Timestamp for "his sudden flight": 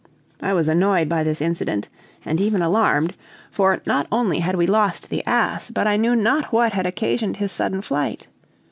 7.37-8.25